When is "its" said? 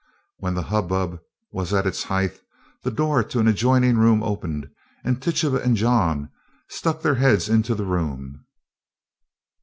1.85-2.05